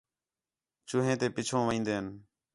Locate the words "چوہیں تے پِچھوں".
0.87-1.63